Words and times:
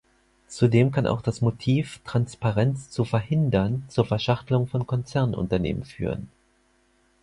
Zudem 0.47 0.91
kann 0.91 1.05
auch 1.05 1.21
das 1.21 1.41
Motiv, 1.41 2.01
Transparenz 2.05 2.89
zu 2.89 3.05
verhindern, 3.05 3.83
zur 3.87 4.03
Verschachtelung 4.03 4.65
von 4.65 4.87
Konzernunternehmen 4.87 5.83
führen. 5.83 6.27